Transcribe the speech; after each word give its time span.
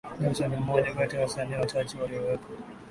Jackson 0.19 0.49
ni 0.51 0.57
mmoja 0.57 0.93
kati 0.95 1.15
ya 1.15 1.21
wasanii 1.21 1.53
wachache 1.55 1.97
waliowekwa 2.01 2.55